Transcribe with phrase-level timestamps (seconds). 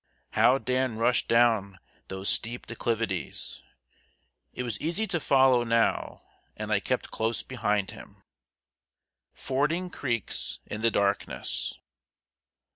[0.31, 3.61] How Dan rushed down those steep declivities!
[4.51, 6.23] It was easy to follow now,
[6.57, 8.23] and I kept close behind him.
[9.35, 11.75] [Sidenote: FORDING CREEKS IN THE DARKNESS.